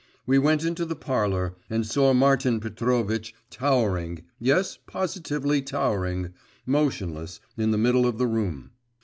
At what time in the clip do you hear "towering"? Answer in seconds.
3.51-4.23, 5.61-6.33